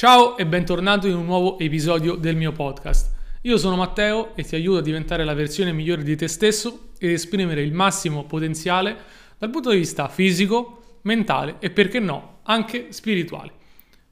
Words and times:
Ciao 0.00 0.38
e 0.38 0.46
bentornato 0.46 1.08
in 1.08 1.14
un 1.14 1.26
nuovo 1.26 1.58
episodio 1.58 2.14
del 2.14 2.34
mio 2.34 2.52
podcast. 2.52 3.12
Io 3.42 3.58
sono 3.58 3.76
Matteo 3.76 4.34
e 4.34 4.44
ti 4.44 4.54
aiuto 4.54 4.78
a 4.78 4.80
diventare 4.80 5.24
la 5.24 5.34
versione 5.34 5.74
migliore 5.74 6.02
di 6.02 6.16
te 6.16 6.26
stesso 6.26 6.92
ed 6.98 7.10
esprimere 7.10 7.60
il 7.60 7.74
massimo 7.74 8.24
potenziale 8.24 8.96
dal 9.36 9.50
punto 9.50 9.68
di 9.68 9.76
vista 9.76 10.08
fisico, 10.08 11.00
mentale 11.02 11.56
e 11.58 11.68
perché 11.68 12.00
no, 12.00 12.38
anche 12.44 12.92
spirituale. 12.92 13.52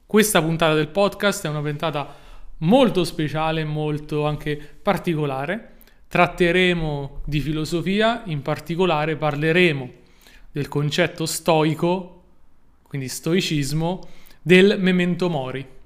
Questa 0.05 0.43
puntata 0.43 0.75
del 0.75 0.89
podcast 0.89 1.47
è 1.47 1.49
una 1.49 1.63
puntata 1.63 2.15
molto 2.59 3.03
speciale, 3.03 3.65
molto 3.65 4.27
anche 4.27 4.59
particolare. 4.83 5.77
Tratteremo 6.07 7.23
di 7.25 7.41
filosofia, 7.41 8.25
in 8.27 8.43
particolare 8.43 9.17
parleremo 9.17 9.91
del 10.53 10.69
concetto 10.69 11.25
stoico, 11.25 12.25
quindi 12.83 13.09
stoicismo, 13.09 14.07
del 14.43 14.77
memento 14.79 15.31
mori, 15.31 15.77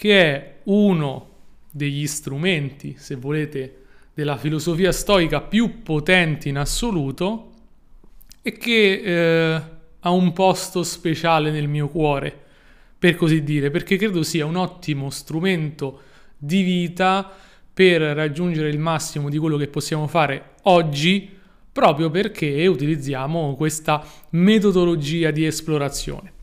che 0.00 0.22
è 0.22 0.54
uno 0.62 1.28
degli 1.70 2.06
strumenti, 2.06 2.94
se 2.96 3.16
volete, 3.16 3.82
della 4.14 4.38
filosofia 4.38 4.92
stoica 4.92 5.42
più 5.42 5.82
potenti 5.82 6.48
in 6.48 6.56
assoluto 6.56 7.50
e 8.40 8.52
che 8.52 8.92
eh, 9.04 9.62
ha 10.00 10.10
un 10.10 10.32
posto 10.32 10.82
speciale 10.84 11.50
nel 11.50 11.68
mio 11.68 11.88
cuore, 11.88 12.34
per 12.98 13.14
così 13.14 13.42
dire, 13.42 13.70
perché 13.70 13.98
credo 13.98 14.22
sia 14.22 14.46
un 14.46 14.56
ottimo 14.56 15.10
strumento 15.10 16.00
di 16.38 16.62
vita 16.62 17.30
per 17.70 18.00
raggiungere 18.00 18.70
il 18.70 18.78
massimo 18.78 19.28
di 19.28 19.36
quello 19.36 19.58
che 19.58 19.68
possiamo 19.68 20.06
fare 20.06 20.52
oggi, 20.62 21.28
proprio 21.70 22.08
perché 22.08 22.66
utilizziamo 22.66 23.54
questa 23.54 24.02
metodologia 24.30 25.30
di 25.30 25.44
esplorazione. 25.44 26.38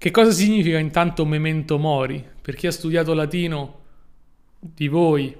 Che 0.00 0.10
cosa 0.10 0.30
significa 0.30 0.78
intanto 0.78 1.26
memento 1.26 1.76
mori? 1.76 2.26
Per 2.40 2.54
chi 2.54 2.66
ha 2.66 2.72
studiato 2.72 3.12
latino 3.12 3.80
di 4.58 4.88
voi 4.88 5.36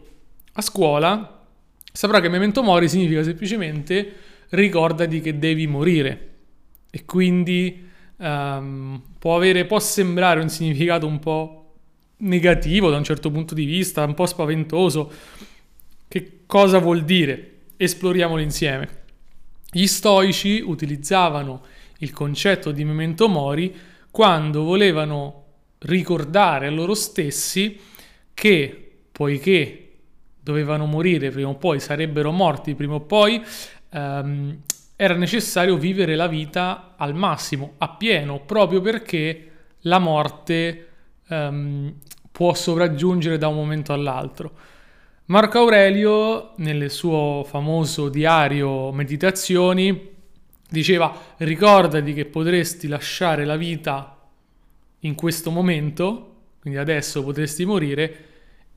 a 0.53 0.61
scuola, 0.61 1.47
saprà 1.91 2.21
che 2.21 2.29
memento 2.29 2.63
mori 2.63 2.87
significa 2.87 3.23
semplicemente 3.23 4.13
ricordati 4.51 5.23
che 5.23 5.39
devi 5.39 5.67
morire. 5.67 6.29
E 6.91 7.07
quindi 7.07 7.89
um, 8.19 9.03
può, 9.19 9.35
avere, 9.35 9.65
può 9.65 9.79
sembrare 9.81 10.43
un 10.43 10.51
significato 10.51 11.07
un 11.07 11.21
po' 11.21 11.77
negativo 12.19 12.91
da 12.91 12.99
un 12.99 13.05
certo 13.05 13.31
punto 13.31 13.55
di 13.55 13.65
vista, 13.65 14.05
un 14.05 14.13
po' 14.13 14.27
spaventoso. 14.27 15.11
Che 16.07 16.41
cosa 16.45 16.77
vuol 16.77 17.05
dire? 17.05 17.61
Esploriamolo 17.79 18.43
insieme. 18.43 19.05
Gli 19.71 19.87
stoici 19.87 20.63
utilizzavano 20.63 21.63
il 22.01 22.13
concetto 22.13 22.73
di 22.73 22.85
memento 22.85 23.27
mori 23.27 23.89
quando 24.11 24.65
volevano 24.65 25.45
ricordare 25.79 26.67
a 26.67 26.71
loro 26.71 26.95
stessi 26.95 27.79
che 28.35 28.93
poiché 29.13 29.91
dovevano 30.43 30.87
morire 30.87 31.31
prima 31.31 31.51
o 31.51 31.57
poi, 31.57 31.81
sarebbero 31.81 32.33
morti 32.33 32.75
prima 32.75 32.95
o 32.95 33.01
poi, 33.01 33.43
ehm, 33.91 34.59
era 34.97 35.15
necessario 35.15 35.77
vivere 35.77 36.17
la 36.17 36.27
vita 36.27 36.95
al 36.97 37.15
massimo, 37.15 37.75
a 37.79 37.89
pieno, 37.91 38.41
proprio 38.41 38.81
perché 38.81 39.51
la 39.81 39.99
morte 39.99 40.89
ehm, 41.29 41.95
può 42.31 42.55
sopraggiungere 42.55 43.39
da 43.39 43.49
un 43.49 43.55
momento 43.55 43.93
all'altro. 43.93 44.53
Marco 45.27 45.59
Aurelio, 45.59 46.53
nel 46.57 46.91
suo 46.91 47.45
famoso 47.47 48.09
diario 48.09 48.91
Meditazioni, 48.93 50.09
diceva 50.71 51.35
ricordati 51.39 52.15
che 52.15 52.25
potresti 52.25 52.89
lasciare 52.89 53.45
la 53.45 53.57
vita 53.57 54.17
in 55.01 55.15
questo 55.15 55.51
momento, 55.51 56.35
quindi 56.61 56.79
adesso 56.79 57.23
potresti 57.23 57.65
morire, 57.65 58.25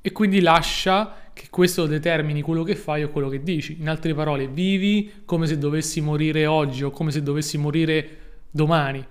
e 0.02 0.12
quindi 0.12 0.42
lascia 0.42 1.30
che 1.34 1.48
questo 1.50 1.86
determini 1.86 2.42
quello 2.42 2.64
che 2.64 2.76
fai 2.76 3.04
o 3.04 3.10
quello 3.10 3.30
che 3.30 3.42
dici. 3.42 3.78
In 3.80 3.90
altre 3.90 4.14
parole, 4.14 4.48
vivi 4.48 5.22
come 5.26 5.48
se 5.48 5.58
dovessi 5.58 6.02
morire 6.02 6.46
oggi 6.46 6.84
o 6.84 6.92
come 6.92 7.12
se 7.12 7.24
dovessi 7.24 7.58
morire 7.58 8.18
domani. 8.52 9.06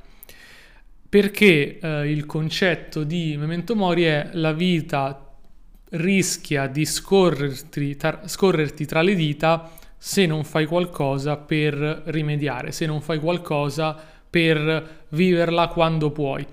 Perché 1.08 1.78
eh, 1.78 2.10
il 2.10 2.26
concetto 2.26 3.04
di 3.04 3.36
memento 3.38 3.74
mori 3.74 4.04
è 4.04 4.30
la 4.32 4.52
vita 4.52 5.34
rischia 5.90 6.66
di 6.68 6.84
scorrerti 6.84 7.96
tra, 7.96 8.22
scorrerti 8.26 8.86
tra 8.86 9.02
le 9.02 9.14
dita 9.14 9.70
se 10.04 10.26
non 10.26 10.42
fai 10.42 10.66
qualcosa 10.66 11.36
per 11.36 12.02
rimediare, 12.06 12.72
se 12.72 12.86
non 12.86 13.00
fai 13.00 13.20
qualcosa 13.20 13.96
per 14.28 15.04
viverla 15.10 15.68
quando 15.68 16.10
puoi. 16.10 16.44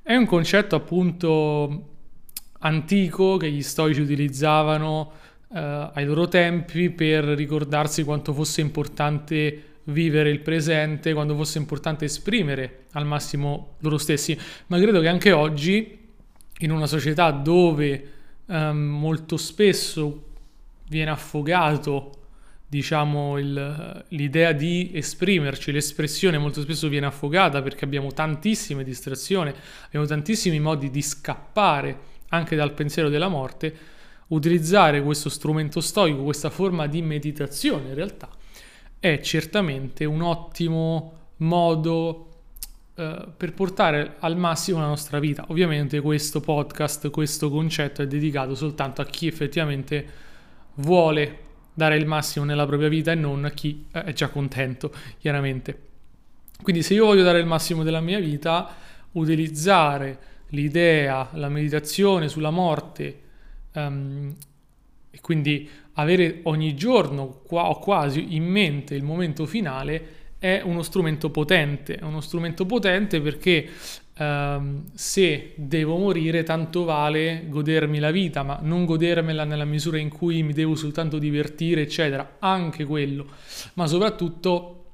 È 0.00 0.14
un 0.14 0.24
concetto 0.26 0.76
appunto 0.76 1.88
antico 2.60 3.36
che 3.36 3.50
gli 3.50 3.62
stoici 3.62 4.00
utilizzavano 4.00 5.10
eh, 5.52 5.90
ai 5.92 6.04
loro 6.04 6.28
tempi 6.28 6.90
per 6.90 7.24
ricordarsi 7.24 8.04
quanto 8.04 8.32
fosse 8.32 8.60
importante 8.60 9.62
vivere 9.86 10.30
il 10.30 10.38
presente, 10.38 11.12
quanto 11.14 11.34
fosse 11.34 11.58
importante 11.58 12.04
esprimere 12.04 12.84
al 12.92 13.06
massimo 13.06 13.74
loro 13.78 13.98
stessi. 13.98 14.38
Ma 14.68 14.78
credo 14.78 15.00
che 15.00 15.08
anche 15.08 15.32
oggi, 15.32 15.98
in 16.58 16.70
una 16.70 16.86
società 16.86 17.32
dove 17.32 18.10
eh, 18.46 18.72
molto 18.72 19.36
spesso 19.36 20.26
viene 20.86 21.10
affogato 21.10 22.12
diciamo, 22.68 23.38
il, 23.38 24.04
l'idea 24.08 24.52
di 24.52 24.90
esprimerci, 24.92 25.72
l'espressione 25.72 26.36
molto 26.36 26.60
spesso 26.60 26.88
viene 26.88 27.06
affogata 27.06 27.62
perché 27.62 27.86
abbiamo 27.86 28.12
tantissime 28.12 28.84
distrazioni, 28.84 29.52
abbiamo 29.86 30.04
tantissimi 30.04 30.60
modi 30.60 30.90
di 30.90 31.00
scappare 31.00 31.98
anche 32.28 32.56
dal 32.56 32.74
pensiero 32.74 33.08
della 33.08 33.28
morte, 33.28 33.74
utilizzare 34.28 35.02
questo 35.02 35.30
strumento 35.30 35.80
stoico, 35.80 36.22
questa 36.22 36.50
forma 36.50 36.86
di 36.86 37.00
meditazione 37.00 37.88
in 37.88 37.94
realtà, 37.94 38.28
è 38.98 39.18
certamente 39.20 40.04
un 40.04 40.20
ottimo 40.20 41.12
modo 41.38 42.26
eh, 42.94 43.28
per 43.34 43.54
portare 43.54 44.16
al 44.18 44.36
massimo 44.36 44.80
la 44.80 44.88
nostra 44.88 45.18
vita. 45.18 45.46
Ovviamente 45.48 46.02
questo 46.02 46.40
podcast, 46.40 47.08
questo 47.08 47.48
concetto 47.48 48.02
è 48.02 48.06
dedicato 48.06 48.54
soltanto 48.54 49.00
a 49.00 49.06
chi 49.06 49.26
effettivamente 49.26 50.06
vuole 50.74 51.46
dare 51.78 51.96
il 51.96 52.06
massimo 52.06 52.44
nella 52.44 52.66
propria 52.66 52.88
vita 52.88 53.12
e 53.12 53.14
non 53.14 53.44
a 53.44 53.50
chi 53.50 53.86
è 53.92 54.12
già 54.12 54.30
contento, 54.30 54.92
chiaramente. 55.16 55.86
Quindi 56.60 56.82
se 56.82 56.94
io 56.94 57.06
voglio 57.06 57.22
dare 57.22 57.38
il 57.38 57.46
massimo 57.46 57.84
della 57.84 58.00
mia 58.00 58.18
vita, 58.18 58.74
utilizzare 59.12 60.18
l'idea, 60.48 61.30
la 61.34 61.48
meditazione 61.48 62.28
sulla 62.28 62.50
morte 62.50 63.20
um, 63.74 64.34
e 65.08 65.20
quindi 65.20 65.70
avere 65.92 66.40
ogni 66.44 66.74
giorno 66.74 67.42
qua, 67.46 67.68
o 67.68 67.78
quasi 67.78 68.34
in 68.34 68.44
mente 68.44 68.96
il 68.96 69.04
momento 69.04 69.46
finale 69.46 70.16
è 70.40 70.60
uno 70.64 70.82
strumento 70.82 71.30
potente, 71.30 71.94
è 71.94 72.02
uno 72.02 72.20
strumento 72.20 72.66
potente 72.66 73.20
perché 73.20 73.68
um, 74.18 74.84
se 74.94 75.52
devo 75.56 75.96
morire 75.96 76.42
tanto 76.42 76.84
vale 76.84 77.44
godermi 77.48 77.98
la 77.98 78.10
vita, 78.10 78.42
ma 78.42 78.58
non 78.62 78.84
godermela 78.84 79.44
nella 79.44 79.64
misura 79.64 79.98
in 79.98 80.08
cui 80.08 80.42
mi 80.42 80.52
devo 80.52 80.74
soltanto 80.74 81.18
divertire, 81.18 81.82
eccetera, 81.82 82.36
anche 82.38 82.84
quello, 82.84 83.26
ma 83.74 83.86
soprattutto 83.86 84.84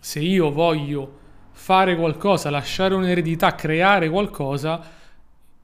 se 0.00 0.20
io 0.20 0.50
voglio 0.50 1.18
fare 1.52 1.96
qualcosa, 1.96 2.50
lasciare 2.50 2.94
un'eredità, 2.94 3.54
creare 3.54 4.08
qualcosa, 4.08 4.94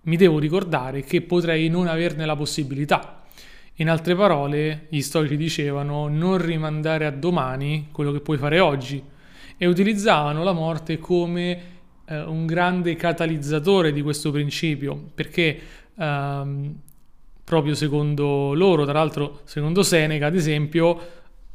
mi 0.04 0.16
devo 0.16 0.38
ricordare 0.38 1.02
che 1.02 1.22
potrei 1.22 1.68
non 1.68 1.86
averne 1.86 2.26
la 2.26 2.34
possibilità. 2.34 3.22
In 3.76 3.88
altre 3.88 4.14
parole, 4.14 4.86
gli 4.88 5.00
storici 5.00 5.36
dicevano 5.36 6.08
non 6.08 6.38
rimandare 6.38 7.06
a 7.06 7.10
domani 7.10 7.88
quello 7.92 8.12
che 8.12 8.20
puoi 8.20 8.36
fare 8.36 8.58
oggi. 8.58 9.02
E 9.56 9.66
utilizzavano 9.66 10.42
la 10.42 10.52
morte 10.52 10.98
come 10.98 11.71
eh, 12.12 12.20
un 12.20 12.44
grande 12.44 12.94
catalizzatore 12.94 13.90
di 13.90 14.02
questo 14.02 14.30
principio, 14.30 15.10
perché 15.14 15.58
ehm, 15.96 16.78
proprio 17.42 17.74
secondo 17.74 18.52
loro, 18.52 18.84
tra 18.84 18.92
l'altro 18.92 19.40
secondo 19.44 19.82
Seneca 19.82 20.26
ad 20.26 20.34
esempio, 20.34 21.00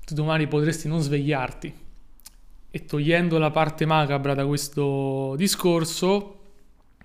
tu 0.04 0.16
domani 0.16 0.48
potresti 0.48 0.88
non 0.88 1.00
svegliarti. 1.00 1.86
E 2.70 2.86
togliendo 2.86 3.38
la 3.38 3.52
parte 3.52 3.86
macabra 3.86 4.34
da 4.34 4.46
questo 4.46 5.36
discorso, 5.38 6.40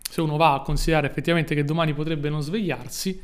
se 0.01 0.21
uno 0.21 0.37
va 0.37 0.55
a 0.55 0.61
considerare 0.61 1.07
effettivamente 1.07 1.55
che 1.55 1.65
domani 1.65 1.93
potrebbe 1.95 2.29
non 2.29 2.43
svegliarsi, 2.43 3.23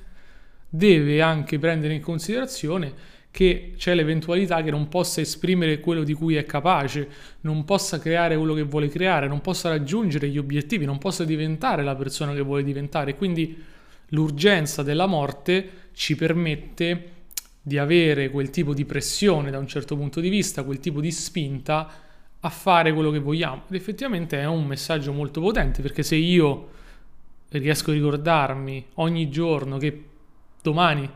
deve 0.69 1.23
anche 1.23 1.59
prendere 1.59 1.95
in 1.95 2.03
considerazione 2.03 3.17
che 3.31 3.75
c'è 3.77 3.95
l'eventualità 3.95 4.63
che 4.63 4.71
non 4.71 4.89
possa 4.89 5.21
esprimere 5.21 5.81
quello 5.81 6.03
di 6.03 6.15
cui 6.15 6.37
è 6.37 6.45
capace, 6.45 7.09
non 7.43 7.65
possa 7.65 7.99
creare 7.99 8.37
quello 8.37 8.55
che 8.55 8.63
vuole 8.63 8.89
creare, 8.89 9.29
non 9.29 9.41
possa 9.41 9.69
raggiungere 9.69 10.29
gli 10.29 10.39
obiettivi, 10.39 10.85
non 10.85 10.99
possa 10.99 11.25
diventare 11.25 11.83
la 11.83 11.95
persona 11.95 12.33
che 12.33 12.41
vuole 12.41 12.65
diventare. 12.65 13.15
Quindi 13.15 13.57
l'urgenza 14.09 14.83
della 14.83 15.07
morte 15.07 15.71
ci 15.93 16.17
permette 16.17 17.13
di 17.63 17.77
avere 17.77 18.31
quel 18.31 18.51
tipo 18.51 18.73
di 18.73 18.85
pressione 18.85 19.51
da 19.51 19.59
un 19.59 19.69
certo 19.69 19.95
punto 19.97 20.21
di 20.21 20.31
vista, 20.31 20.65
quel 20.65 20.81
tipo 20.81 21.01
di 21.01 21.11
spinta 21.11 21.91
a 22.41 22.49
fare 22.49 22.93
quello 22.93 23.11
che 23.11 23.19
vogliamo. 23.19 23.65
Ed 23.69 23.75
effettivamente 23.75 24.41
è 24.41 24.47
un 24.47 24.65
messaggio 24.65 25.13
molto 25.13 25.41
potente 25.41 25.83
perché 25.83 26.03
se 26.03 26.17
io 26.17 26.71
riesco 27.51 27.91
a 27.91 27.95
ricordarmi 27.95 28.87
ogni 28.95 29.29
giorno 29.29 29.79
che 29.79 30.05
domani 30.63 31.09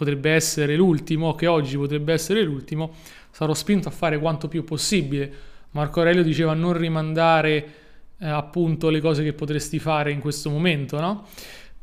potrebbe 0.00 0.30
essere 0.30 0.76
l'ultimo, 0.76 1.34
che 1.34 1.46
oggi 1.46 1.76
potrebbe 1.76 2.14
essere 2.14 2.42
l'ultimo, 2.42 2.94
sarò 3.30 3.52
spinto 3.52 3.88
a 3.88 3.90
fare 3.90 4.18
quanto 4.18 4.48
più 4.48 4.64
possibile. 4.64 5.30
Marco 5.72 5.98
Aurelio 5.98 6.22
diceva 6.22 6.54
non 6.54 6.72
rimandare 6.72 7.74
eh, 8.16 8.26
appunto 8.26 8.88
le 8.88 8.98
cose 9.02 9.22
che 9.22 9.34
potresti 9.34 9.78
fare 9.78 10.10
in 10.10 10.20
questo 10.20 10.48
momento, 10.48 10.98
no? 11.00 11.26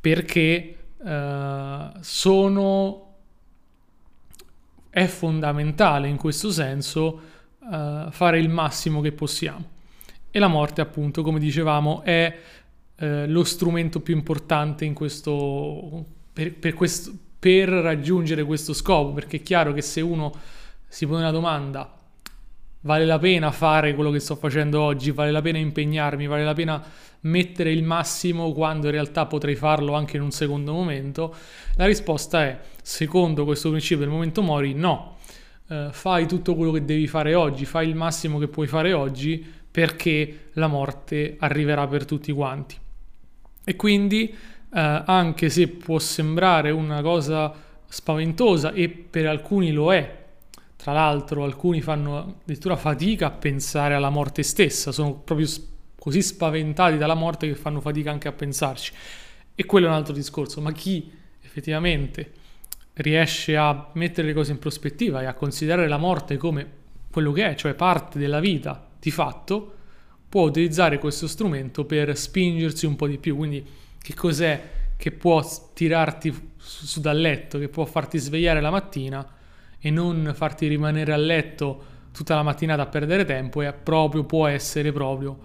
Perché 0.01 0.77
eh, 1.05 1.89
sono 1.99 3.03
è 4.89 5.05
fondamentale 5.05 6.07
in 6.07 6.17
questo 6.17 6.49
senso 6.49 7.21
eh, 7.71 8.07
fare 8.09 8.39
il 8.39 8.49
massimo 8.49 8.99
che 8.99 9.11
possiamo. 9.11 9.63
E 10.31 10.39
la 10.39 10.47
morte, 10.47 10.81
appunto, 10.81 11.21
come 11.21 11.37
dicevamo, 11.37 12.01
è 12.01 12.35
eh, 12.95 13.27
lo 13.27 13.43
strumento 13.43 13.99
più 13.99 14.15
importante 14.15 14.85
in 14.85 14.95
questo 14.95 16.03
per, 16.33 16.55
per, 16.55 16.73
questo, 16.73 17.11
per 17.39 17.69
raggiungere 17.69 18.43
questo 18.43 18.73
scopo, 18.73 19.13
perché 19.13 19.37
è 19.37 19.41
chiaro 19.41 19.73
che 19.73 19.81
se 19.81 20.01
uno 20.01 20.33
si 20.87 21.05
pone 21.05 21.19
una 21.19 21.31
domanda 21.31 21.93
vale 22.81 23.05
la 23.05 23.19
pena 23.19 23.51
fare 23.51 23.93
quello 23.95 24.11
che 24.11 24.19
sto 24.19 24.35
facendo 24.35 24.81
oggi, 24.81 25.11
vale 25.11 25.31
la 25.31 25.41
pena 25.41 25.57
impegnarmi, 25.57 26.25
vale 26.27 26.43
la 26.43 26.53
pena 26.53 26.83
mettere 27.21 27.71
il 27.71 27.83
massimo 27.83 28.51
quando 28.53 28.85
in 28.85 28.93
realtà 28.93 29.25
potrei 29.25 29.55
farlo 29.55 29.93
anche 29.93 30.17
in 30.17 30.23
un 30.23 30.31
secondo 30.31 30.71
momento? 30.71 31.35
La 31.75 31.85
risposta 31.85 32.43
è, 32.43 32.59
secondo 32.81 33.43
questo 33.43 33.69
principio 33.69 33.97
del 33.97 34.09
momento 34.09 34.41
mori, 34.41 34.73
no. 34.73 35.15
Uh, 35.67 35.91
fai 35.91 36.25
tutto 36.27 36.55
quello 36.55 36.71
che 36.71 36.85
devi 36.85 37.07
fare 37.07 37.35
oggi, 37.35 37.65
fai 37.65 37.89
il 37.89 37.95
massimo 37.95 38.39
che 38.39 38.47
puoi 38.47 38.67
fare 38.67 38.93
oggi 38.93 39.45
perché 39.69 40.49
la 40.53 40.67
morte 40.67 41.35
arriverà 41.39 41.85
per 41.87 42.05
tutti 42.05 42.31
quanti. 42.31 42.77
E 43.65 43.75
quindi, 43.75 44.33
uh, 44.69 45.03
anche 45.05 45.49
se 45.49 45.67
può 45.67 45.99
sembrare 45.99 46.71
una 46.71 47.01
cosa 47.01 47.53
spaventosa 47.87 48.73
e 48.73 48.89
per 48.89 49.27
alcuni 49.27 49.71
lo 49.71 49.93
è, 49.93 50.25
tra 50.75 50.93
l'altro 50.93 51.43
alcuni 51.43 51.81
fanno 51.81 52.37
addirittura 52.41 52.75
fatica 52.75 53.27
a 53.27 53.31
pensare 53.31 53.93
alla 53.93 54.09
morte 54.09 54.43
stessa, 54.43 54.91
sono 54.91 55.15
proprio 55.15 55.47
così 55.97 56.21
spaventati 56.21 56.97
dalla 56.97 57.15
morte 57.15 57.47
che 57.47 57.55
fanno 57.55 57.81
fatica 57.81 58.11
anche 58.11 58.27
a 58.27 58.31
pensarci. 58.31 58.93
E 59.55 59.65
quello 59.65 59.87
è 59.87 59.89
un 59.89 59.95
altro 59.95 60.13
discorso, 60.13 60.61
ma 60.61 60.71
chi 60.71 61.11
effettivamente 61.41 62.31
riesce 62.93 63.57
a 63.57 63.89
mettere 63.93 64.27
le 64.27 64.33
cose 64.33 64.51
in 64.51 64.59
prospettiva 64.59 65.21
e 65.21 65.25
a 65.25 65.33
considerare 65.33 65.87
la 65.87 65.97
morte 65.97 66.37
come 66.37 66.75
quello 67.11 67.31
che 67.31 67.49
è, 67.49 67.55
cioè 67.55 67.73
parte 67.73 68.19
della 68.19 68.39
vita 68.39 68.87
di 68.99 69.11
fatto, 69.11 69.73
può 70.29 70.43
utilizzare 70.43 70.99
questo 70.99 71.27
strumento 71.27 71.85
per 71.85 72.15
spingersi 72.15 72.85
un 72.85 72.95
po' 72.95 73.07
di 73.07 73.17
più. 73.17 73.35
Quindi 73.35 73.65
che 74.01 74.13
cos'è 74.13 74.75
che 74.97 75.11
può 75.11 75.43
tirarti 75.73 76.31
su, 76.57 76.85
su 76.85 76.99
dal 76.99 77.19
letto, 77.19 77.59
che 77.59 77.69
può 77.69 77.85
farti 77.85 78.17
svegliare 78.17 78.61
la 78.61 78.71
mattina 78.71 79.25
e 79.79 79.89
non 79.89 80.31
farti 80.35 80.67
rimanere 80.67 81.13
a 81.13 81.17
letto 81.17 81.95
tutta 82.11 82.35
la 82.35 82.43
mattinata 82.43 82.81
a 82.81 82.87
perdere 82.87 83.25
tempo 83.25 83.61
e 83.61 83.71
proprio 83.73 84.23
può 84.23 84.47
essere 84.47 84.91
proprio 84.91 85.37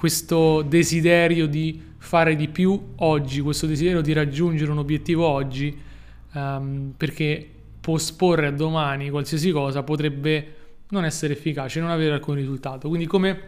questo 0.00 0.62
desiderio 0.62 1.46
di 1.46 1.88
fare 1.98 2.34
di 2.34 2.48
più 2.48 2.94
oggi, 2.96 3.40
questo 3.42 3.66
desiderio 3.66 4.00
di 4.00 4.14
raggiungere 4.14 4.70
un 4.70 4.78
obiettivo 4.78 5.26
oggi, 5.26 5.78
um, 6.32 6.94
perché 6.96 7.46
posporre 7.80 8.46
a 8.46 8.50
domani 8.50 9.10
qualsiasi 9.10 9.50
cosa 9.50 9.82
potrebbe 9.82 10.54
non 10.88 11.04
essere 11.04 11.34
efficace, 11.34 11.80
non 11.80 11.90
avere 11.90 12.14
alcun 12.14 12.34
risultato. 12.34 12.88
Quindi 12.88 13.06
come 13.06 13.40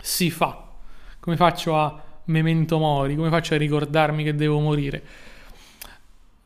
si 0.00 0.30
fa? 0.30 0.72
Come 1.20 1.36
faccio 1.36 1.76
a 1.78 2.02
memento 2.26 2.78
mori? 2.78 3.14
Come 3.16 3.28
faccio 3.28 3.54
a 3.54 3.58
ricordarmi 3.58 4.24
che 4.24 4.34
devo 4.34 4.60
morire? 4.60 5.02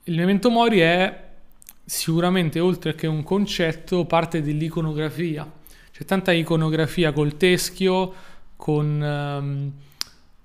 Il 0.05 0.17
memento 0.17 0.51
mori 0.51 0.81
è 0.81 1.27
sicuramente 1.85 2.61
oltre 2.61 2.95
che 2.95 3.07
un 3.07 3.23
concetto 3.23 4.05
parte 4.05 4.43
dell'iconografia. 4.43 5.51
C'è 5.91 6.05
tanta 6.05 6.33
iconografia 6.33 7.13
col 7.13 7.37
teschio, 7.37 8.15
con 8.57 9.01
um, 9.01 9.73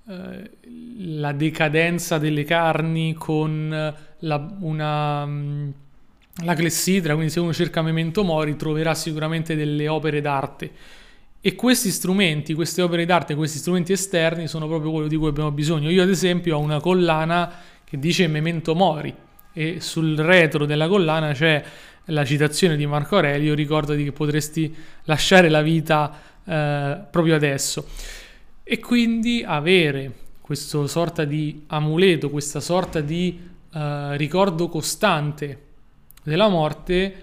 eh, 0.08 0.50
la 0.98 1.32
decadenza 1.32 2.18
delle 2.18 2.44
carni, 2.44 3.14
con 3.14 3.72
eh, 3.72 3.94
la, 4.20 4.56
una, 4.60 5.22
um, 5.24 5.72
la 6.44 6.54
clessidra, 6.54 7.14
quindi 7.14 7.32
se 7.32 7.40
uno 7.40 7.52
cerca 7.52 7.82
Memento 7.82 8.24
Mori 8.24 8.56
troverà 8.56 8.94
sicuramente 8.94 9.54
delle 9.54 9.88
opere 9.88 10.20
d'arte. 10.20 10.70
E 11.46 11.54
questi 11.56 11.90
strumenti, 11.90 12.54
queste 12.54 12.80
opere 12.80 13.04
d'arte, 13.04 13.34
questi 13.34 13.58
strumenti 13.58 13.92
esterni 13.92 14.48
sono 14.48 14.66
proprio 14.66 14.90
quello 14.90 15.08
di 15.08 15.16
cui 15.16 15.28
abbiamo 15.28 15.50
bisogno. 15.50 15.90
Io 15.90 16.02
ad 16.02 16.08
esempio 16.08 16.56
ho 16.56 16.58
una 16.58 16.80
collana 16.80 17.52
che 17.84 17.98
dice 17.98 18.26
Memento 18.28 18.74
Mori, 18.74 19.14
e 19.52 19.78
sul 19.78 20.16
retro 20.16 20.64
della 20.64 20.88
collana 20.88 21.34
c'è 21.34 21.62
la 22.06 22.24
citazione 22.24 22.76
di 22.76 22.86
Marco 22.86 23.16
Aurelio, 23.16 23.52
ricordati 23.52 24.04
che 24.04 24.12
potresti 24.12 24.74
lasciare 25.02 25.50
la 25.50 25.60
vita 25.60 26.18
eh, 26.46 26.98
proprio 27.10 27.34
adesso. 27.34 27.88
E 28.62 28.78
quindi 28.78 29.44
avere 29.46 30.12
questo 30.40 30.86
sorta 30.86 31.26
di 31.26 31.64
amuleto, 31.66 32.30
questa 32.30 32.60
sorta 32.60 33.02
di 33.02 33.38
eh, 33.70 34.16
ricordo 34.16 34.70
costante 34.70 35.58
della 36.22 36.48
morte, 36.48 37.14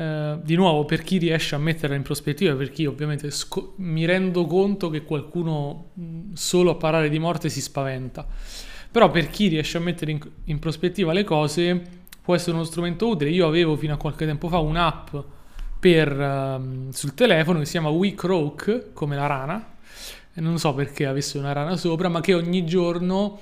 eh, 0.00 0.38
di 0.42 0.54
nuovo 0.54 0.84
per 0.84 1.02
chi 1.02 1.18
riesce 1.18 1.54
a 1.54 1.58
metterla 1.58 1.96
in 1.96 2.02
prospettiva, 2.02 2.54
per 2.54 2.70
chi 2.70 2.86
ovviamente 2.86 3.30
sco- 3.30 3.74
mi 3.76 4.04
rendo 4.04 4.46
conto 4.46 4.90
che 4.90 5.02
qualcuno 5.02 5.90
solo 6.34 6.70
a 6.70 6.74
parlare 6.76 7.08
di 7.08 7.18
morte 7.18 7.48
si 7.48 7.60
spaventa 7.60 8.26
però 8.90 9.10
per 9.10 9.30
chi 9.30 9.46
riesce 9.46 9.76
a 9.76 9.80
mettere 9.80 10.10
in, 10.10 10.20
in 10.44 10.58
prospettiva 10.58 11.12
le 11.12 11.22
cose 11.22 11.80
può 12.22 12.34
essere 12.34 12.52
uno 12.52 12.64
strumento 12.64 13.08
utile. 13.08 13.30
Io 13.30 13.46
avevo 13.46 13.76
fino 13.76 13.94
a 13.94 13.96
qualche 13.96 14.26
tempo 14.26 14.48
fa 14.48 14.58
un'app 14.58 15.16
per, 15.78 16.18
um, 16.18 16.90
sul 16.90 17.14
telefono 17.14 17.60
che 17.60 17.64
si 17.66 17.72
chiama 17.72 17.88
WeCroak, 17.88 18.92
come 18.92 19.16
la 19.16 19.26
rana, 19.26 19.74
non 20.34 20.58
so 20.58 20.74
perché 20.74 21.06
avesse 21.06 21.38
una 21.38 21.52
rana 21.52 21.76
sopra, 21.76 22.08
ma 22.08 22.20
che 22.20 22.34
ogni 22.34 22.66
giorno 22.66 23.40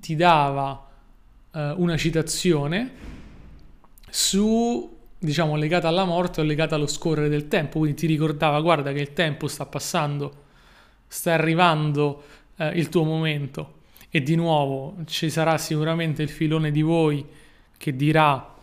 ti 0.00 0.16
dava 0.16 0.86
uh, 1.52 1.58
una 1.76 1.96
citazione 1.96 2.92
su 4.08 4.96
diciamo 5.18 5.56
legata 5.56 5.88
alla 5.88 6.04
morte 6.04 6.40
o 6.40 6.44
legata 6.44 6.76
allo 6.76 6.86
scorrere 6.86 7.28
del 7.28 7.48
tempo, 7.48 7.78
quindi 7.78 7.96
ti 7.96 8.06
ricordava 8.06 8.60
guarda 8.60 8.92
che 8.92 9.00
il 9.00 9.12
tempo 9.12 9.48
sta 9.48 9.66
passando, 9.66 10.44
sta 11.06 11.32
arrivando 11.32 12.22
uh, 12.56 12.70
il 12.74 12.88
tuo 12.88 13.04
momento 13.04 13.76
e 14.10 14.22
di 14.22 14.36
nuovo 14.36 14.96
ci 15.06 15.28
sarà 15.28 15.58
sicuramente 15.58 16.22
il 16.22 16.28
filone 16.28 16.70
di 16.70 16.82
voi 16.82 17.24
che 17.76 17.94
dirà 17.94 18.54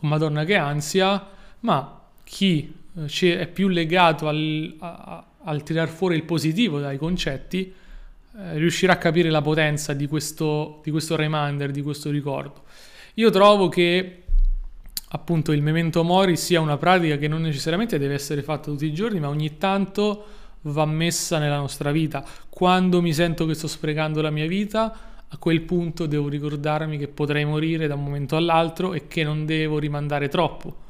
madonna 0.00 0.44
che 0.44 0.56
ansia, 0.56 1.26
ma 1.60 2.00
chi 2.22 2.72
eh, 3.06 3.38
è 3.38 3.46
più 3.48 3.68
legato 3.68 4.28
al, 4.28 4.74
a, 4.78 5.24
al 5.44 5.62
tirar 5.62 5.88
fuori 5.88 6.16
il 6.16 6.24
positivo 6.24 6.78
dai 6.78 6.98
concetti 6.98 7.72
eh, 8.36 8.58
riuscirà 8.58 8.92
a 8.92 8.98
capire 8.98 9.30
la 9.30 9.42
potenza 9.42 9.94
di 9.94 10.06
questo, 10.06 10.80
di 10.84 10.90
questo 10.90 11.16
reminder, 11.16 11.70
di 11.70 11.82
questo 11.82 12.10
ricordo. 12.10 12.64
Io 13.14 13.30
trovo 13.30 13.68
che 13.68 14.22
appunto 15.10 15.52
il 15.52 15.62
memento 15.62 16.02
mori 16.04 16.36
sia 16.36 16.60
una 16.60 16.76
pratica 16.76 17.16
che 17.16 17.28
non 17.28 17.42
necessariamente 17.42 17.98
deve 17.98 18.14
essere 18.14 18.42
fatta 18.42 18.70
tutti 18.70 18.86
i 18.86 18.92
giorni, 18.92 19.20
ma 19.20 19.28
ogni 19.28 19.56
tanto 19.56 20.24
va 20.62 20.84
messa 20.84 21.38
nella 21.38 21.58
nostra 21.58 21.90
vita. 21.92 22.24
Quando 22.48 23.00
mi 23.00 23.14
sento 23.14 23.46
che 23.46 23.54
sto 23.54 23.68
sprecando 23.68 24.20
la 24.20 24.30
mia 24.30 24.46
vita, 24.46 25.08
a 25.30 25.36
quel 25.38 25.62
punto 25.62 26.06
devo 26.06 26.28
ricordarmi 26.28 26.98
che 26.98 27.08
potrei 27.08 27.44
morire 27.44 27.86
da 27.86 27.94
un 27.94 28.04
momento 28.04 28.36
all'altro 28.36 28.94
e 28.94 29.06
che 29.08 29.24
non 29.24 29.46
devo 29.46 29.78
rimandare 29.78 30.28
troppo. 30.28 30.86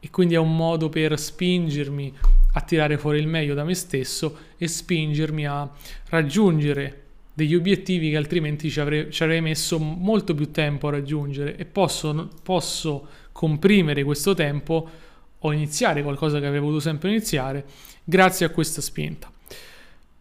E 0.00 0.10
quindi 0.10 0.34
è 0.34 0.38
un 0.38 0.56
modo 0.56 0.88
per 0.88 1.18
spingermi 1.18 2.14
a 2.54 2.60
tirare 2.62 2.96
fuori 2.98 3.18
il 3.18 3.26
meglio 3.26 3.54
da 3.54 3.64
me 3.64 3.74
stesso 3.74 4.36
e 4.56 4.66
spingermi 4.66 5.46
a 5.46 5.68
raggiungere 6.08 7.04
degli 7.40 7.54
obiettivi 7.54 8.10
che 8.10 8.18
altrimenti 8.18 8.70
ci 8.70 8.80
avrei, 8.80 9.10
ci 9.10 9.22
avrei 9.22 9.40
messo 9.40 9.78
molto 9.78 10.34
più 10.34 10.50
tempo 10.50 10.88
a 10.88 10.90
raggiungere 10.90 11.56
e 11.56 11.64
posso, 11.64 12.28
posso 12.42 13.06
comprimere 13.32 14.04
questo 14.04 14.34
tempo 14.34 14.88
o 15.38 15.52
iniziare 15.52 16.02
qualcosa 16.02 16.38
che 16.38 16.44
avrei 16.44 16.60
voluto 16.60 16.80
sempre 16.80 17.08
iniziare 17.08 17.64
grazie 18.04 18.44
a 18.44 18.50
questa 18.50 18.82
spinta. 18.82 19.32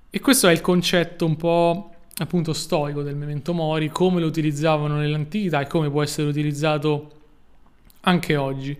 E 0.09 0.19
questo 0.21 0.47
è 0.47 0.53
il 0.53 0.61
concetto 0.61 1.25
un 1.25 1.35
po' 1.35 1.93
appunto 2.19 2.53
storico 2.53 3.01
del 3.01 3.15
memento 3.15 3.53
mori, 3.53 3.89
come 3.89 4.21
lo 4.21 4.27
utilizzavano 4.27 4.95
nell'antichità 4.95 5.59
e 5.59 5.67
come 5.67 5.89
può 5.89 6.01
essere 6.01 6.29
utilizzato 6.29 7.11
anche 8.01 8.38
oggi. 8.38 8.77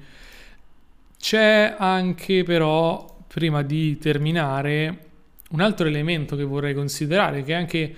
C'è 1.20 1.76
anche 1.78 2.44
però, 2.44 3.18
prima 3.28 3.64
di 3.64 3.98
terminare, 3.98 5.08
un 5.50 5.60
altro 5.60 5.88
elemento 5.88 6.38
che 6.38 6.44
vorrei 6.44 6.74
considerare, 6.74 7.44
che 7.44 7.52
è 7.52 7.56
anche 7.56 7.96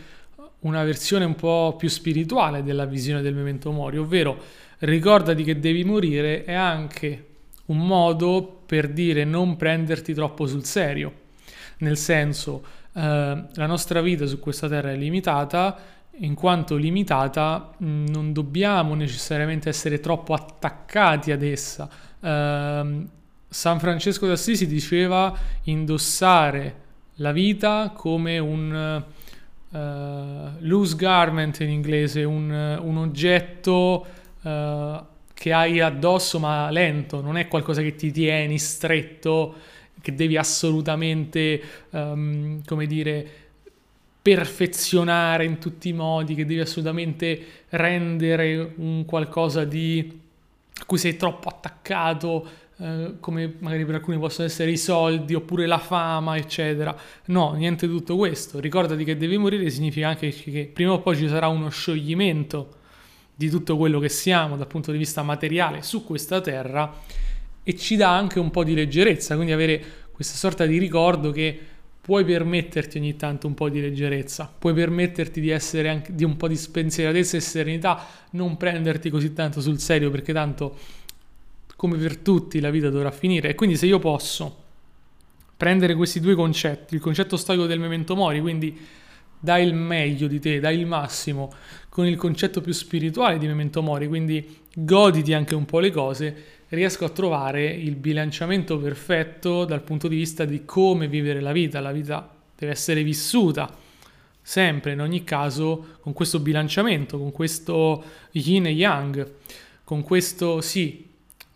una 0.62 0.84
versione 0.84 1.26
un 1.26 1.36
po' 1.36 1.76
più 1.78 1.90
spirituale 1.90 2.64
della 2.64 2.86
visione 2.86 3.22
del 3.22 3.34
memento 3.34 3.72
mori, 3.72 3.98
ovvero 3.98 4.38
ricordati 4.80 5.44
che 5.44 5.60
devi 5.60 5.84
morire 5.84 6.44
è 6.44 6.54
anche 6.54 7.26
un 7.66 7.86
modo 7.86 8.62
per 8.66 8.90
dire 8.90 9.24
non 9.24 9.56
prenderti 9.56 10.14
troppo 10.14 10.46
sul 10.46 10.66
serio, 10.66 11.14
nel 11.78 11.98
senso 11.98 12.64
eh, 12.94 13.00
la 13.54 13.66
nostra 13.66 14.02
vita 14.02 14.26
su 14.26 14.40
questa 14.40 14.68
terra 14.68 14.92
è 14.92 14.96
limitata 14.96 16.00
in 16.24 16.36
quanto 16.36 16.76
limitata, 16.76 17.74
non 17.78 18.32
dobbiamo 18.34 18.94
necessariamente 18.94 19.70
essere 19.70 20.00
troppo 20.00 20.34
attaccati 20.34 21.32
ad 21.32 21.42
essa. 21.42 21.90
Uh, 22.20 23.08
San 23.48 23.80
Francesco 23.80 24.28
d'Assisi 24.28 24.68
diceva 24.68 25.36
indossare 25.64 26.76
la 27.16 27.32
vita 27.32 27.92
come 27.96 28.38
un 28.38 29.04
uh, 29.72 29.78
loose 30.60 30.96
garment 30.96 31.60
in 31.60 31.70
inglese, 31.70 32.24
un, 32.24 32.50
un 32.82 32.98
oggetto 32.98 34.06
uh, 34.42 35.06
che 35.34 35.54
hai 35.54 35.80
addosso 35.80 36.40
ma 36.40 36.70
lento, 36.70 37.22
non 37.22 37.38
è 37.38 37.48
qualcosa 37.48 37.82
che 37.82 37.96
ti 37.96 38.12
tieni 38.12 38.58
stretto, 38.60 39.56
che 40.00 40.14
devi 40.16 40.38
assolutamente, 40.38 41.62
um, 41.92 42.62
come 42.66 42.86
dire, 42.86 43.28
perfezionare 44.22 45.46
in 45.46 45.58
tutti 45.58 45.90
i 45.90 45.94
modi, 45.94 46.36
che 46.36 46.46
devi 46.46 46.60
assolutamente 46.60 47.46
rendere 47.70 48.74
un 48.76 49.04
qualcosa 49.06 49.64
di 49.64 50.20
a 50.82 50.86
cui 50.86 50.98
sei 50.98 51.16
troppo 51.16 51.48
attaccato, 51.48 52.48
eh, 52.82 53.14
come 53.20 53.58
magari 53.60 53.86
per 53.86 53.96
alcuni 53.96 54.18
possono 54.18 54.48
essere 54.48 54.72
i 54.72 54.78
soldi 54.78 55.36
oppure 55.36 55.68
la 55.68 55.78
fama, 55.78 56.36
eccetera. 56.36 56.96
No, 57.26 57.54
niente 57.54 57.86
di 57.86 57.94
tutto 57.94 58.18
questo. 58.18 58.60
Ricordati 58.60 59.04
che 59.04 59.16
devi 59.18 59.38
morire 59.38 59.70
significa 59.70 60.08
anche 60.08 60.30
che 60.32 60.70
prima 60.74 60.94
o 60.94 61.00
poi 61.00 61.16
ci 61.16 61.28
sarà 61.28 61.48
uno 61.48 61.70
scioglimento 61.70 62.80
di 63.36 63.50
tutto 63.50 63.78
quello 63.78 64.00
che 64.00 64.10
siamo 64.10 64.58
dal 64.58 64.68
punto 64.68 64.92
di 64.92 64.98
vista 64.98 65.22
materiale 65.22 65.84
su 65.84 66.04
questa 66.04 66.42
terra 66.42 66.92
e 67.64 67.76
ci 67.76 67.96
dà 67.96 68.16
anche 68.16 68.40
un 68.40 68.50
po' 68.50 68.64
di 68.64 68.74
leggerezza, 68.74 69.36
quindi 69.36 69.52
avere 69.54 69.84
questa 70.12 70.36
sorta 70.36 70.66
di 70.66 70.80
ricordo 70.80 71.30
che 71.30 71.60
puoi 72.02 72.26
permetterti 72.26 72.98
ogni 72.98 73.16
tanto 73.16 73.46
un 73.46 73.54
po' 73.54 73.70
di 73.70 73.80
leggerezza, 73.80 74.52
puoi 74.58 74.74
permetterti 74.74 75.40
di 75.40 75.50
essere 75.50 75.88
anche 75.88 76.16
di 76.16 76.24
un 76.24 76.36
po' 76.36 76.48
di 76.48 76.56
spensieratezza 76.56 77.38
e 77.38 77.42
serenità, 77.42 78.08
non 78.32 78.58
prenderti 78.58 79.12
così 79.12 79.34
tanto 79.34 79.62
sul 79.62 79.80
serio 79.80 80.10
perché 80.10 80.34
tanto 80.34 80.76
come 81.82 81.98
per 81.98 82.18
tutti 82.18 82.60
la 82.60 82.70
vita 82.70 82.92
dovrà 82.92 83.10
finire 83.10 83.50
e 83.50 83.56
quindi 83.56 83.76
se 83.76 83.88
io 83.88 83.98
posso 83.98 84.56
prendere 85.58 85.96
questi 85.96 86.20
due 86.20 86.36
concetti, 86.36 86.94
il 86.94 87.02
concetto 87.02 87.38
storico 87.38 87.66
del 87.66 87.80
memento 87.80 88.16
mori, 88.16 88.40
quindi 88.40 88.78
dai 89.40 89.66
il 89.66 89.74
meglio 89.74 90.28
di 90.28 90.40
te, 90.40 90.60
dai 90.60 90.78
il 90.78 90.86
massimo, 90.86 91.52
con 91.90 92.06
il 92.06 92.18
concetto 92.18 92.62
più 92.62 92.72
spirituale 92.72 93.40
di 93.40 93.48
memento 93.48 93.82
mori, 93.82 94.08
quindi 94.08 94.60
goditi 94.76 95.34
anche 95.34 95.56
un 95.56 95.66
po' 95.66 95.80
le 95.80 95.90
cose, 95.90 96.44
riesco 96.68 97.04
a 97.04 97.10
trovare 97.10 97.66
il 97.66 97.96
bilanciamento 97.96 98.78
perfetto 98.78 99.66
dal 99.66 99.82
punto 99.82 100.08
di 100.08 100.18
vista 100.18 100.46
di 100.46 100.64
come 100.66 101.08
vivere 101.08 101.42
la 101.42 101.52
vita. 101.52 101.80
La 101.80 101.92
vita 101.92 102.32
deve 102.56 102.74
essere 102.74 103.02
vissuta 103.02 103.76
sempre, 104.40 104.92
in 104.92 105.02
ogni 105.02 105.24
caso, 105.24 105.98
con 106.00 106.14
questo 106.14 106.42
bilanciamento, 106.42 107.18
con 107.18 107.32
questo 107.32 108.04
yin 108.34 108.68
e 108.68 108.72
yang, 108.72 109.32
con 109.84 110.04
questo 110.04 110.62
sì, 110.62 111.10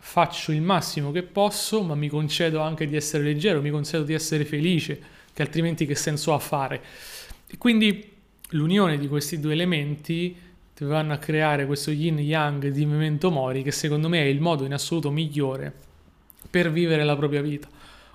faccio 0.08 0.52
il 0.52 0.62
massimo 0.62 1.12
che 1.12 1.24
posso, 1.24 1.82
ma 1.82 1.96
mi 1.96 2.08
concedo 2.10 2.60
anche 2.62 2.88
di 2.88 2.96
essere 2.96 3.24
leggero, 3.24 3.60
mi 3.60 3.72
concedo 3.72 4.04
di 4.04 4.14
essere 4.14 4.46
felice, 4.46 5.02
che 5.34 5.42
altrimenti 5.42 5.88
che 5.88 5.96
senso 5.96 6.32
ha 6.34 6.40
fare? 6.40 6.82
E 7.48 7.58
quindi 7.58 8.12
l'unione 8.50 9.00
di 9.00 9.08
questi 9.08 9.40
due 9.40 9.54
elementi 9.54 10.38
vanno 10.82 11.12
a 11.12 11.18
creare 11.18 11.66
questo 11.66 11.90
yin 11.90 12.20
yang 12.20 12.68
di 12.68 12.86
memento 12.86 13.32
mori 13.32 13.64
che 13.64 13.72
secondo 13.72 14.08
me 14.08 14.22
è 14.22 14.26
il 14.26 14.40
modo 14.40 14.64
in 14.64 14.74
assoluto 14.74 15.10
migliore 15.10 15.74
per 16.50 16.72
vivere 16.72 17.04
la 17.04 17.16
propria 17.16 17.42
vita. 17.42 17.68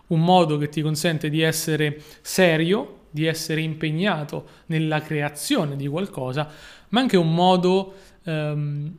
Un 0.06 0.22
modo 0.22 0.58
che 0.58 0.68
ti 0.68 0.82
consente 0.82 1.28
di 1.28 1.40
essere 1.40 2.00
serio, 2.22 3.00
di 3.10 3.26
essere 3.26 3.62
impegnato 3.62 4.46
nella 4.66 5.02
creazione 5.02 5.74
di 5.74 5.88
qualcosa, 5.88 6.48
ma 6.90 7.00
anche 7.00 7.16
un 7.16 7.34
modo 7.34 7.94
um, 8.24 8.96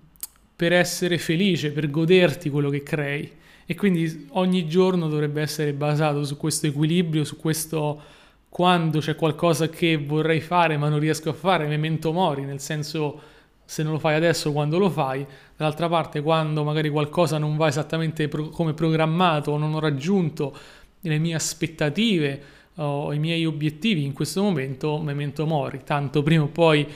per 0.61 0.73
essere 0.73 1.17
felice, 1.17 1.71
per 1.71 1.89
goderti 1.89 2.51
quello 2.51 2.69
che 2.69 2.83
crei. 2.83 3.27
E 3.65 3.73
quindi 3.73 4.27
ogni 4.33 4.67
giorno 4.67 5.07
dovrebbe 5.07 5.41
essere 5.41 5.73
basato 5.73 6.23
su 6.23 6.37
questo 6.37 6.67
equilibrio, 6.67 7.23
su 7.23 7.35
questo 7.35 7.99
quando 8.47 8.99
c'è 8.99 9.15
qualcosa 9.15 9.69
che 9.69 9.97
vorrei 9.97 10.39
fare 10.39 10.77
ma 10.77 10.87
non 10.87 10.99
riesco 10.99 11.31
a 11.31 11.33
fare, 11.33 11.65
memento 11.65 12.11
mori, 12.11 12.43
nel 12.43 12.59
senso 12.59 13.19
se 13.65 13.81
non 13.81 13.93
lo 13.93 13.97
fai 13.97 14.13
adesso 14.13 14.51
quando 14.51 14.77
lo 14.77 14.91
fai, 14.91 15.25
dall'altra 15.57 15.89
parte 15.89 16.21
quando 16.21 16.63
magari 16.63 16.91
qualcosa 16.91 17.39
non 17.39 17.57
va 17.57 17.67
esattamente 17.67 18.27
pro- 18.27 18.49
come 18.49 18.75
programmato 18.75 19.57
non 19.57 19.73
ho 19.73 19.79
raggiunto 19.79 20.55
le 20.99 21.17
mie 21.17 21.33
aspettative 21.33 22.41
o 22.75 23.11
i 23.13 23.17
miei 23.17 23.47
obiettivi 23.47 24.03
in 24.03 24.13
questo 24.13 24.43
momento, 24.43 24.99
memento 24.99 25.47
mori, 25.47 25.81
tanto 25.83 26.21
prima 26.21 26.43
o 26.43 26.49
poi 26.49 26.87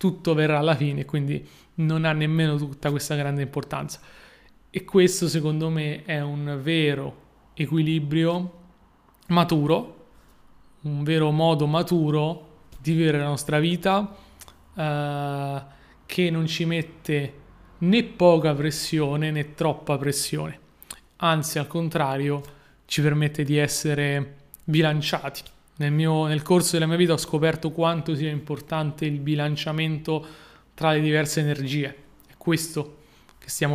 tutto 0.00 0.32
verrà 0.32 0.58
alla 0.58 0.74
fine, 0.74 1.04
quindi 1.04 1.46
non 1.74 2.06
ha 2.06 2.12
nemmeno 2.12 2.56
tutta 2.56 2.88
questa 2.90 3.16
grande 3.16 3.42
importanza. 3.42 4.00
E 4.70 4.84
questo 4.84 5.28
secondo 5.28 5.68
me 5.68 6.04
è 6.06 6.22
un 6.22 6.58
vero 6.62 7.28
equilibrio 7.52 8.58
maturo 9.26 10.00
un 10.82 11.02
vero 11.02 11.30
modo 11.30 11.66
maturo 11.66 12.48
di 12.80 12.92
vivere 12.92 13.18
la 13.18 13.26
nostra 13.26 13.58
vita 13.58 14.16
eh, 14.74 15.62
che 16.06 16.30
non 16.30 16.46
ci 16.46 16.64
mette 16.64 17.34
né 17.78 18.02
poca 18.04 18.54
pressione 18.54 19.30
né 19.30 19.54
troppa 19.54 19.98
pressione, 19.98 20.58
anzi 21.16 21.58
al 21.58 21.66
contrario 21.66 22.42
ci 22.86 23.02
permette 23.02 23.44
di 23.44 23.56
essere 23.56 24.36
bilanciati. 24.64 25.42
Nel, 25.80 25.92
mio, 25.92 26.26
nel 26.26 26.42
corso 26.42 26.72
della 26.72 26.86
mia 26.86 26.96
vita 26.96 27.14
ho 27.14 27.18
scoperto 27.18 27.70
quanto 27.70 28.14
sia 28.14 28.30
importante 28.30 29.06
il 29.06 29.18
bilanciamento 29.18 30.26
tra 30.74 30.92
le 30.92 31.00
diverse 31.00 31.40
energie. 31.40 31.96
È 32.26 32.34
questo 32.36 32.98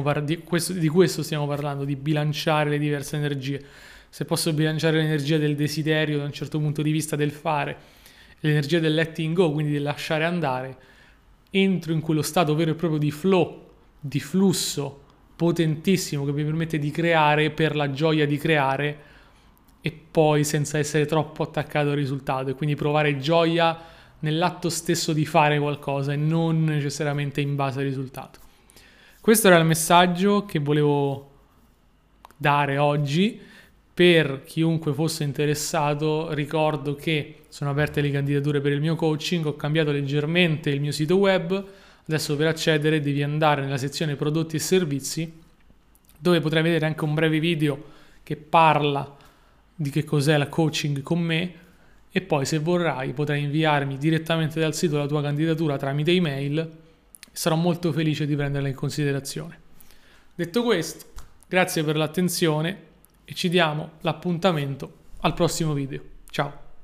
par- 0.04 0.24
di, 0.24 0.38
questo, 0.38 0.74
di 0.74 0.88
questo 0.88 1.24
stiamo 1.24 1.48
parlando, 1.48 1.84
di 1.84 1.96
bilanciare 1.96 2.70
le 2.70 2.78
diverse 2.78 3.16
energie 3.16 3.66
se 4.16 4.24
posso 4.24 4.54
bilanciare 4.54 5.02
l'energia 5.02 5.38
del 5.38 5.58
desiderio 5.58 6.20
da 6.20 6.24
un 6.24 6.32
certo 6.32 6.58
punto 6.58 6.82
di 6.82 6.92
vista 6.92 7.18
del 7.18 7.32
fare, 7.32 7.76
l'energia 8.40 8.80
del 8.80 8.94
letting 8.94 9.36
go, 9.36 9.52
quindi 9.52 9.74
del 9.74 9.82
lasciare 9.82 10.24
andare, 10.24 10.78
entro 11.50 11.92
in 11.92 12.00
quello 12.00 12.22
stato 12.22 12.56
vero 12.56 12.72
e 12.72 12.76
proprio 12.76 12.98
di 12.98 13.12
flow, 13.12 13.70
di 14.00 14.22
flusso 14.22 15.02
potentissimo 15.36 16.24
che 16.24 16.32
mi 16.32 16.46
permette 16.46 16.80
di 16.80 16.92
creare 16.92 17.50
per 17.50 17.76
la 17.76 17.92
gioia 17.92 18.26
di 18.26 18.38
creare 18.38 18.98
e 19.86 19.92
poi 19.92 20.44
senza 20.44 20.80
essere 20.80 21.06
troppo 21.06 21.44
attaccato 21.44 21.90
al 21.90 21.96
risultato 21.96 22.50
e 22.50 22.56
quindi 22.56 22.76
provare 22.76 23.20
gioia 23.20 23.80
nell'atto 24.22 24.68
stesso 24.70 25.14
di 25.14 25.28
fare 25.28 25.60
qualcosa 25.60 26.12
e 26.12 26.16
non 26.16 26.64
necessariamente 26.64 27.40
in 27.40 27.54
base 27.56 27.82
al 27.82 27.86
risultato. 27.86 28.40
Questo 29.22 29.46
era 29.46 29.58
il 29.58 29.66
messaggio 29.66 30.44
che 30.46 30.58
volevo 30.58 31.34
dare 32.36 32.80
oggi. 32.80 33.40
Per 33.94 34.42
chiunque 34.44 34.92
fosse 34.92 35.24
interessato, 35.24 36.34
ricordo 36.34 36.96
che 36.96 37.42
sono 37.50 37.70
aperte 37.70 38.02
le 38.02 38.10
candidature 38.10 38.62
per 38.62 38.72
il 38.72 38.82
mio 38.82 38.96
coaching, 38.96 39.46
ho 39.46 39.56
cambiato 39.56 39.92
leggermente 39.92 40.72
il 40.72 40.82
mio 40.82 40.92
sito 40.92 41.18
web, 41.18 41.64
adesso 42.08 42.36
per 42.36 42.48
accedere 42.48 43.02
devi 43.02 43.22
andare 43.22 43.62
nella 43.62 43.78
sezione 43.78 44.16
prodotti 44.16 44.56
e 44.56 44.60
servizi, 44.60 45.32
dove 46.18 46.42
potrai 46.42 46.64
vedere 46.64 46.88
anche 46.88 47.04
un 47.04 47.14
breve 47.14 47.40
video 47.40 47.84
che 48.24 48.36
parla 48.36 49.18
di 49.76 49.90
che 49.90 50.04
cos'è 50.04 50.38
la 50.38 50.48
coaching 50.48 51.02
con 51.02 51.20
me 51.20 51.54
e 52.12 52.22
poi 52.22 52.46
se 52.46 52.60
vorrai 52.60 53.12
potrai 53.12 53.44
inviarmi 53.44 53.98
direttamente 53.98 54.60
dal 54.60 54.74
sito 54.74 54.98
la 54.98 55.06
tua 55.06 55.22
candidatura 55.22 55.78
tramite 55.78 56.12
email 56.12 56.72
sarò 57.32 57.56
molto 57.56 57.92
felice 57.92 58.26
di 58.26 58.36
prenderla 58.36 58.70
in 58.70 58.76
considerazione. 58.76 59.60
Detto 60.34 60.64
questo, 60.64 61.06
grazie 61.48 61.84
per 61.84 61.98
l'attenzione 61.98 62.84
e 63.26 63.34
ci 63.34 63.50
diamo 63.50 63.92
l'appuntamento 64.02 64.94
al 65.22 65.34
prossimo 65.34 65.74
video. 65.74 66.02
Ciao! 66.30 66.65